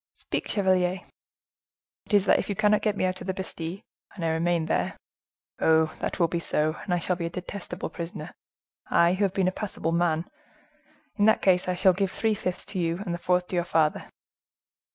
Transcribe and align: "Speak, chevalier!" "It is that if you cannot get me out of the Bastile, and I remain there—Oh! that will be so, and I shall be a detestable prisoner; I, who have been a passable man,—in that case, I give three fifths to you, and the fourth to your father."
"Speak, 0.15 0.47
chevalier!" 0.47 1.01
"It 2.07 2.15
is 2.15 2.25
that 2.25 2.39
if 2.39 2.49
you 2.49 2.55
cannot 2.55 2.81
get 2.81 2.97
me 2.97 3.05
out 3.05 3.21
of 3.21 3.27
the 3.27 3.35
Bastile, 3.35 3.81
and 4.15 4.25
I 4.25 4.29
remain 4.29 4.65
there—Oh! 4.65 5.93
that 5.99 6.19
will 6.19 6.27
be 6.27 6.39
so, 6.39 6.75
and 6.83 6.91
I 6.91 6.97
shall 6.97 7.15
be 7.15 7.27
a 7.27 7.29
detestable 7.29 7.91
prisoner; 7.91 8.31
I, 8.87 9.13
who 9.13 9.23
have 9.25 9.33
been 9.35 9.47
a 9.47 9.51
passable 9.51 9.91
man,—in 9.91 11.25
that 11.25 11.43
case, 11.43 11.67
I 11.67 11.75
give 11.91 12.09
three 12.09 12.33
fifths 12.33 12.65
to 12.73 12.79
you, 12.79 12.97
and 13.05 13.13
the 13.13 13.19
fourth 13.19 13.45
to 13.49 13.55
your 13.55 13.63
father." 13.63 14.07